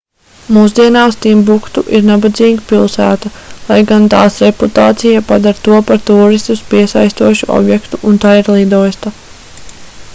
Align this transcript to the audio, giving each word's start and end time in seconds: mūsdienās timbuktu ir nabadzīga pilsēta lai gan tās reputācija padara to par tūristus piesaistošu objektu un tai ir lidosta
mūsdienās 0.55 1.17
timbuktu 1.23 1.81
ir 1.97 2.05
nabadzīga 2.05 2.63
pilsēta 2.71 3.31
lai 3.67 3.77
gan 3.91 4.07
tās 4.13 4.39
reputācija 4.45 5.21
padara 5.27 5.61
to 5.67 5.77
par 5.91 6.01
tūristus 6.07 6.63
piesaistošu 6.71 7.51
objektu 7.59 8.01
un 8.13 8.17
tai 8.25 8.33
ir 8.41 8.49
lidosta 8.57 9.13